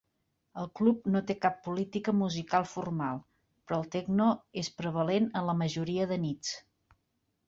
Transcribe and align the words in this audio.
El 0.59 0.67
club 0.77 1.03
no 1.15 1.19
té 1.25 1.33
cap 1.41 1.57
política 1.65 2.13
musical 2.21 2.65
formal, 2.71 3.19
però 3.67 3.79
el 3.81 3.85
techno 3.97 4.31
és 4.63 4.71
prevalent 4.79 5.29
en 5.43 5.47
la 5.51 5.55
majoria 5.61 6.09
de 6.13 6.19
nits. 6.25 6.55